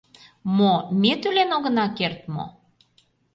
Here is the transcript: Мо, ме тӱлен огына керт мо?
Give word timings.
Мо, 0.55 0.73
ме 1.01 1.11
тӱлен 1.21 1.49
огына 1.57 1.85
керт 1.97 2.21
мо? 2.33 2.45